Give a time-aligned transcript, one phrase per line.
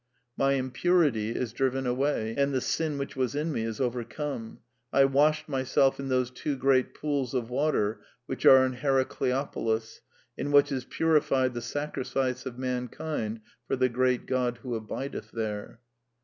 [0.35, 4.57] "My impurity is driven away, and the sin which was in me is overcome.
[4.91, 10.01] I washed myself in those two great pools of water which are in Heracleopolis,
[10.35, 15.81] in which is purified the sacrifice of mankind for the great God who ahideth there."